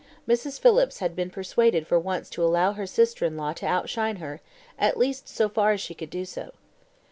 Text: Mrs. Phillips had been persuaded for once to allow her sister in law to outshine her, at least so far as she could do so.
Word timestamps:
Mrs. 0.27 0.59
Phillips 0.59 0.97
had 0.97 1.15
been 1.15 1.29
persuaded 1.29 1.85
for 1.85 1.99
once 1.99 2.27
to 2.31 2.43
allow 2.43 2.71
her 2.71 2.87
sister 2.87 3.23
in 3.23 3.37
law 3.37 3.53
to 3.53 3.67
outshine 3.67 4.15
her, 4.15 4.41
at 4.79 4.97
least 4.97 5.29
so 5.29 5.47
far 5.47 5.73
as 5.73 5.81
she 5.81 5.93
could 5.93 6.09
do 6.09 6.25
so. 6.25 6.53